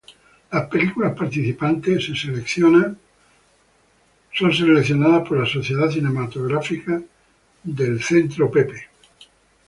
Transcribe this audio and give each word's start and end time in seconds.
Las 0.51 0.67
películas 0.67 1.15
participantes 1.15 2.03
son 2.05 2.15
seleccionadas 4.51 5.27
por 5.27 5.37
la 5.39 5.45
Sociedad 5.45 5.91
Cinematográfica 5.91 6.99
del 7.63 7.99
Lincoln 8.09 8.31
Center. 8.39 8.87